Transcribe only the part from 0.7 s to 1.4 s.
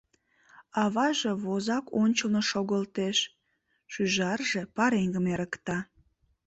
Аваже